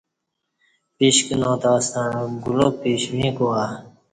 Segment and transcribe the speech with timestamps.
[0.97, 2.09] پیش کنا تاستݩع
[2.43, 3.63] گلاب پیش ویݣ گوا